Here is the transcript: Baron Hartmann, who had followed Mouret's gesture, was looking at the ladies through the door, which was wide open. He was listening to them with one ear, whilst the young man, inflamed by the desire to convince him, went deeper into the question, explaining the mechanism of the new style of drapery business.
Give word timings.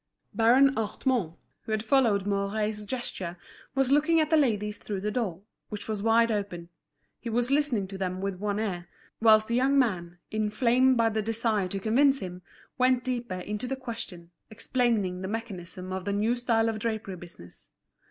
Baron 0.33 0.73
Hartmann, 0.75 1.35
who 1.65 1.71
had 1.71 1.83
followed 1.85 2.25
Mouret's 2.25 2.81
gesture, 2.85 3.37
was 3.75 3.91
looking 3.91 4.19
at 4.19 4.31
the 4.31 4.35
ladies 4.35 4.79
through 4.79 4.99
the 5.01 5.11
door, 5.11 5.43
which 5.69 5.87
was 5.87 6.01
wide 6.01 6.31
open. 6.31 6.69
He 7.19 7.29
was 7.29 7.51
listening 7.51 7.87
to 7.89 7.99
them 7.99 8.19
with 8.19 8.39
one 8.39 8.59
ear, 8.59 8.87
whilst 9.21 9.47
the 9.47 9.53
young 9.53 9.77
man, 9.77 10.17
inflamed 10.31 10.97
by 10.97 11.09
the 11.09 11.21
desire 11.21 11.67
to 11.67 11.79
convince 11.79 12.17
him, 12.17 12.41
went 12.79 13.03
deeper 13.03 13.41
into 13.41 13.67
the 13.67 13.75
question, 13.75 14.31
explaining 14.49 15.21
the 15.21 15.27
mechanism 15.27 15.93
of 15.93 16.05
the 16.05 16.13
new 16.13 16.35
style 16.35 16.67
of 16.67 16.79
drapery 16.79 17.15
business. 17.15 17.69